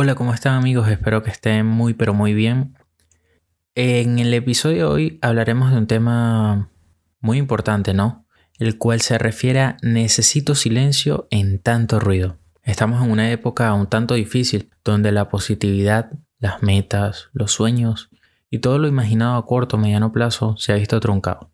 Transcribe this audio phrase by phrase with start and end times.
[0.00, 0.88] Hola, ¿cómo están amigos?
[0.88, 2.78] Espero que estén muy pero muy bien.
[3.74, 6.70] En el episodio de hoy hablaremos de un tema
[7.18, 8.24] muy importante, ¿no?
[8.60, 12.38] El cual se refiere a necesito silencio en tanto ruido.
[12.62, 18.08] Estamos en una época un tanto difícil donde la positividad, las metas, los sueños
[18.50, 21.50] y todo lo imaginado a corto o mediano plazo se ha visto truncado.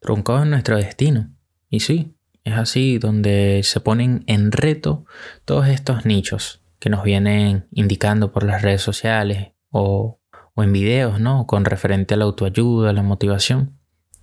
[0.00, 1.28] Truncado en nuestro destino.
[1.68, 5.04] Y sí, es así donde se ponen en reto
[5.44, 10.18] todos estos nichos que nos vienen indicando por las redes sociales o,
[10.56, 11.46] en videos, ¿no?
[11.46, 13.78] Con referente a la autoayuda, la motivación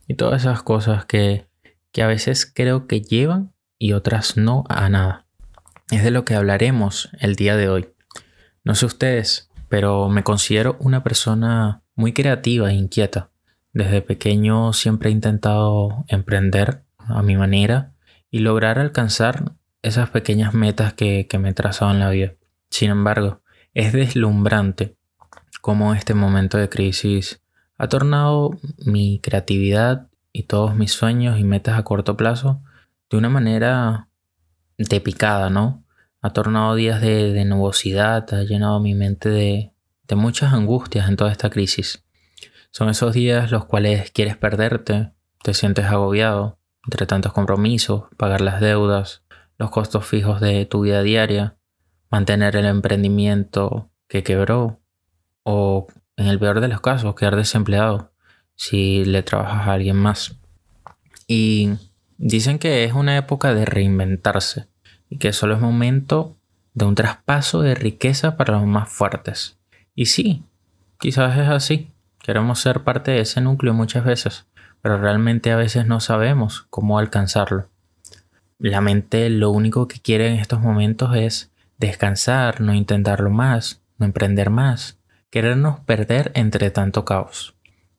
[0.09, 1.47] y todas esas cosas que,
[1.93, 5.25] que a veces creo que llevan y otras no a nada.
[5.89, 7.93] Es de lo que hablaremos el día de hoy.
[8.65, 13.31] No sé ustedes, pero me considero una persona muy creativa e inquieta.
[13.71, 17.93] Desde pequeño siempre he intentado emprender a mi manera
[18.29, 22.33] y lograr alcanzar esas pequeñas metas que, que me he trazado en la vida.
[22.69, 23.41] Sin embargo,
[23.73, 24.97] es deslumbrante
[25.61, 27.41] cómo este momento de crisis
[27.77, 32.61] ha tornado mi creatividad y todos mis sueños y metas a corto plazo
[33.09, 34.09] de una manera
[34.77, 35.83] de picada, ¿no?
[36.21, 39.73] Ha tornado días de, nubosidad, ha llenado mi mente de,
[40.07, 42.03] de muchas angustias en toda esta crisis.
[42.71, 45.11] Son esos días los cuales quieres perderte,
[45.41, 49.23] te sientes agobiado entre tantos compromisos, pagar las deudas,
[49.57, 51.58] los costos fijos de tu vida diaria,
[52.09, 54.79] mantener el emprendimiento que quebró
[55.43, 58.11] o en el peor de los casos quedar desempleado
[58.55, 60.35] si le trabajas a alguien más.
[61.27, 61.71] Y
[62.17, 64.67] dicen que es una época de reinventarse
[65.09, 66.35] y que solo es momento
[66.73, 69.57] de un traspaso de riqueza para los más fuertes.
[69.95, 70.43] Y sí,
[70.99, 71.89] quizás es así.
[72.21, 74.45] Queremos ser parte de ese núcleo muchas veces,
[74.81, 77.69] pero realmente a veces no sabemos cómo alcanzarlo.
[78.59, 84.05] La mente lo único que quiere en estos momentos es descansar, no intentarlo más, no
[84.05, 84.99] emprender más,
[85.29, 87.55] querernos perder entre tanto caos.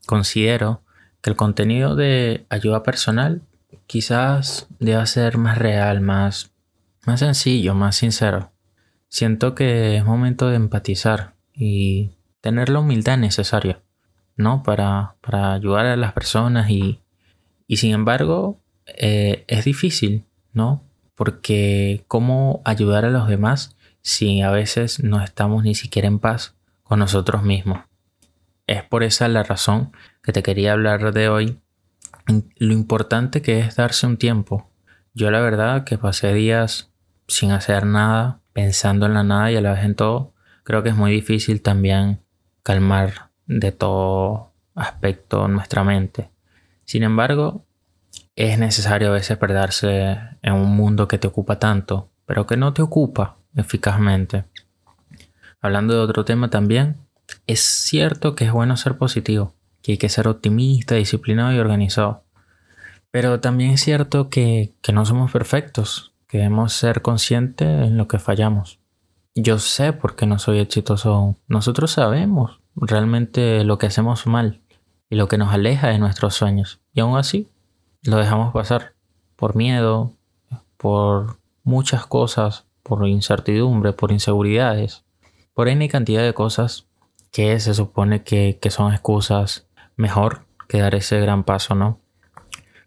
[0.07, 0.83] Considero
[1.23, 3.43] que el contenido de ayuda personal
[3.87, 6.53] quizás deba ser más real, más,
[7.07, 8.53] más sencillo, más sincero.
[9.09, 13.81] Siento que es momento de empatizar y tener la humildad necesaria,
[14.37, 14.63] ¿no?
[14.63, 17.01] Para, para ayudar a las personas y,
[17.67, 20.83] y sin embargo eh, es difícil, ¿no?
[21.21, 26.55] Porque ¿cómo ayudar a los demás si a veces no estamos ni siquiera en paz
[26.83, 27.81] con nosotros mismos?
[28.67, 29.93] Es por esa la razón
[30.23, 31.59] que te quería hablar de hoy,
[32.57, 34.71] lo importante que es darse un tiempo.
[35.13, 36.91] Yo la verdad que pasé días
[37.29, 40.33] sin hacer nada, pensando en la nada y a la vez en todo,
[40.63, 42.23] creo que es muy difícil también
[42.63, 46.31] calmar de todo aspecto nuestra mente.
[46.87, 47.67] Sin embargo,
[48.49, 52.73] es necesario a veces perderse en un mundo que te ocupa tanto, pero que no
[52.73, 54.45] te ocupa eficazmente.
[55.61, 56.97] Hablando de otro tema también,
[57.47, 59.53] es cierto que es bueno ser positivo,
[59.83, 62.25] que hay que ser optimista, disciplinado y organizado.
[63.11, 68.09] Pero también es cierto que, que no somos perfectos, que debemos ser conscientes en lo
[68.09, 68.79] que fallamos.
[69.35, 74.63] Yo sé por qué no soy exitoso Nosotros sabemos realmente lo que hacemos mal
[75.11, 76.81] y lo que nos aleja de nuestros sueños.
[76.95, 77.47] Y aún así,
[78.03, 78.95] lo dejamos pasar
[79.37, 80.13] por miedo,
[80.77, 85.05] por muchas cosas, por incertidumbre, por inseguridades,
[85.55, 86.87] por N cantidad de cosas
[87.31, 92.01] que se supone que, que son excusas mejor que dar ese gran paso, ¿no?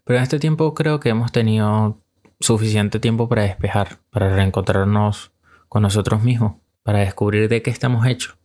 [0.04, 1.98] Pero en este tiempo creo que hemos tenido
[2.40, 5.32] suficiente tiempo para despejar, para reencontrarnos
[5.68, 8.36] con nosotros mismos, para descubrir de qué estamos hechos.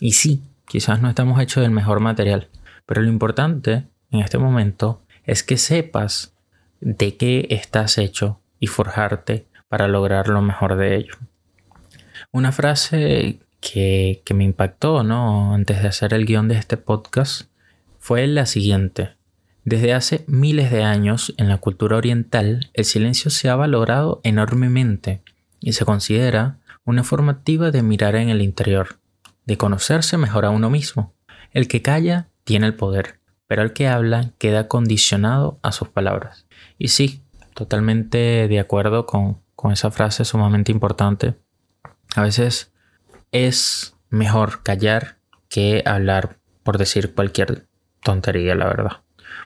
[0.00, 2.48] Y sí, quizás no estamos hechos del mejor material,
[2.86, 6.34] pero lo importante en este momento es que sepas
[6.80, 11.14] de qué estás hecho y forjarte para lograr lo mejor de ello.
[12.32, 15.54] Una frase que, me impactó ¿no?
[15.54, 17.50] antes de hacer el guion de este podcast
[17.98, 19.16] fue la siguiente.
[19.64, 25.20] Desde hace miles de años en la cultura oriental el silencio se ha valorado enormemente
[25.60, 26.56] y se considera
[26.86, 28.98] una forma activa de mirar en el interior,
[29.44, 31.12] de conocerse mejor a uno mismo.
[31.52, 33.17] El que calla tiene el poder,
[33.48, 36.46] pero el que habla queda condicionado a sus palabras.
[36.78, 37.24] Y sí,
[37.54, 41.34] totalmente de acuerdo con, con esa frase sumamente importante.
[42.14, 42.72] A veces
[43.32, 45.18] es mejor callar
[45.48, 47.66] que hablar por decir cualquier
[48.02, 48.92] tontería, la verdad.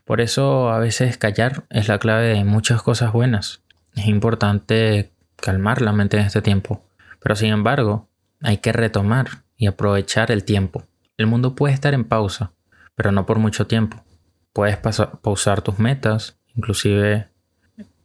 [0.04, 3.62] Por eso a veces callar es la clave de muchas cosas buenas.
[3.94, 6.84] Es importante calmar la mente en este tiempo.
[7.20, 8.08] Pero sin embargo,
[8.42, 10.82] hay que retomar y aprovechar el tiempo.
[11.16, 12.52] El mundo puede estar en pausa,
[12.94, 14.02] pero no por mucho tiempo.
[14.52, 17.28] Puedes pausar tus metas, inclusive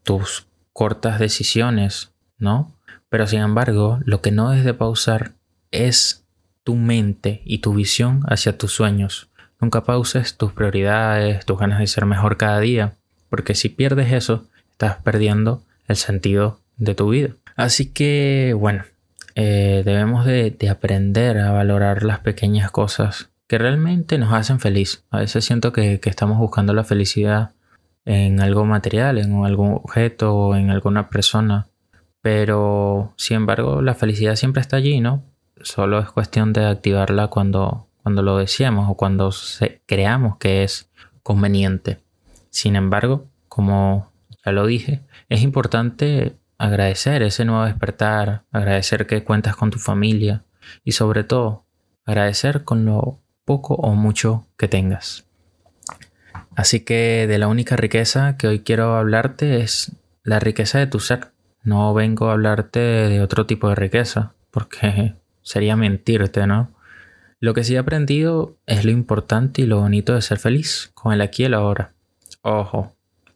[0.03, 2.73] tus cortas decisiones, ¿no?
[3.09, 5.33] Pero sin embargo, lo que no es de pausar
[5.71, 6.25] es
[6.63, 9.29] tu mente y tu visión hacia tus sueños.
[9.59, 12.93] Nunca pauses tus prioridades, tus ganas de ser mejor cada día,
[13.29, 17.31] porque si pierdes eso, estás perdiendo el sentido de tu vida.
[17.55, 18.83] Así que, bueno,
[19.35, 25.05] eh, debemos de, aprender a valorar las pequeñas cosas que realmente nos hacen feliz.
[25.09, 27.51] A veces siento que, que estamos buscando la felicidad
[28.05, 31.67] en algo material, en algún objeto o en alguna persona.
[32.21, 35.23] Pero, sin embargo, la felicidad siempre está allí, ¿no?
[35.61, 39.31] Solo es cuestión de activarla cuando, cuando lo deseamos o cuando
[39.85, 40.89] creamos que es
[41.23, 41.99] conveniente.
[42.49, 44.11] Sin embargo, como
[44.45, 50.43] ya lo dije, es importante agradecer ese nuevo despertar, agradecer que cuentas con tu familia
[50.83, 51.65] y sobre todo
[52.05, 55.25] agradecer con lo poco o mucho que tengas.
[56.55, 60.99] Así que de la única riqueza que hoy quiero hablarte es la riqueza de tu
[60.99, 61.31] ser.
[61.63, 66.69] No vengo a hablarte de otro tipo de riqueza, porque sería mentirte, ¿no?
[67.39, 71.13] Lo que sí he aprendido es lo importante y lo bonito de ser feliz, con
[71.13, 71.93] el aquí y el ahora.
[72.41, 72.95] Ojo,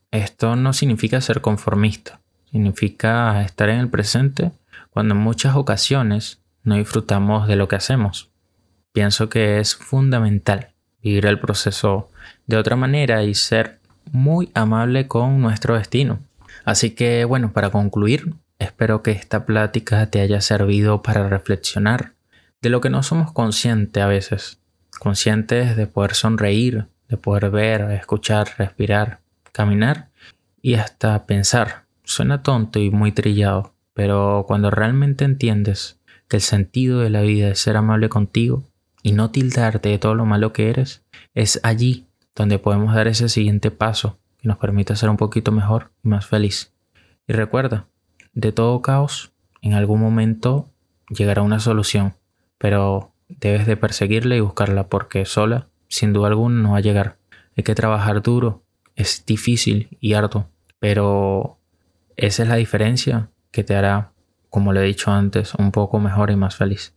[0.10, 2.20] esto no significa ser conformista,
[2.52, 4.52] significa estar en el presente
[4.90, 8.31] cuando en muchas ocasiones no disfrutamos de lo que hacemos.
[8.94, 10.72] Pienso que es fundamental
[11.02, 12.10] vivir el proceso
[12.46, 13.80] de otra manera y ser
[14.12, 16.20] muy amable con nuestro destino.
[16.66, 22.14] Así que bueno, para concluir, espero que esta plática te haya servido para reflexionar
[22.62, 24.60] de lo que no somos conscientes a veces,
[25.00, 29.20] conscientes de poder sonreír, de poder ver, escuchar, respirar,
[29.54, 30.10] caminar
[30.62, 31.86] y hasta pensar.
[32.04, 37.50] Suena tonto y muy trillado, pero cuando realmente entiendes que el sentido de la vida
[37.50, 38.64] es ser amable contigo
[39.04, 41.04] y no tildarte de todo lo malo que eres,
[41.34, 45.92] es allí donde podemos dar ese siguiente paso que nos permita ser un poquito mejor
[46.04, 46.74] y más feliz.
[47.28, 47.88] Y recuerda,
[48.34, 49.32] de todo caos,
[49.62, 50.70] en algún momento
[51.10, 52.14] llegará una solución,
[52.58, 57.18] pero debes de perseguirla y buscarla porque sola, sin duda alguna, no va a llegar.
[57.56, 58.64] Hay que trabajar duro
[58.96, 60.48] es difícil y arduo,
[60.80, 61.58] pero
[62.16, 64.12] esa es la diferencia que te hará,
[64.50, 66.94] como le he dicho antes, un poco mejor y más feliz.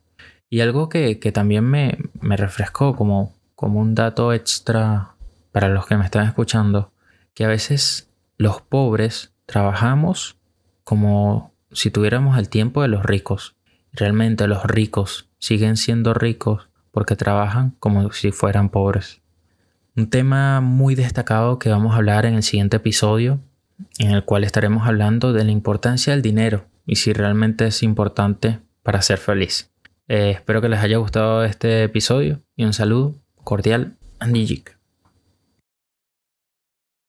[0.55, 5.17] Y algo que, también me, me, refrescó como, como un dato extra
[5.51, 6.93] para los que me están escuchando,
[7.35, 8.09] que a veces
[8.39, 10.37] los pobres trabajamos
[10.85, 13.57] como si tuviéramos el tiempo de los ricos.
[13.93, 19.23] Realmente los ricos siguen siendo ricos porque trabajan como si fueran pobres.
[19.97, 23.41] Un tema muy destacado que vamos a hablar en el siguiente episodio,
[23.99, 28.61] en el cual estaremos hablando de la importancia del dinero y si realmente es importante
[28.85, 29.74] para ser feliz.
[30.09, 34.65] Eh, espero que les haya gustado este episodio y un saludo cordial, Andy